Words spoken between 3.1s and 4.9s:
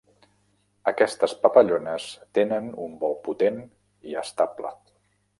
potent i estable.